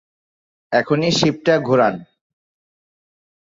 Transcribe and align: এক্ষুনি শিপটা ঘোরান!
এক্ষুনি 0.71 1.09
শিপটা 1.17 1.55
ঘোরান! 1.67 1.95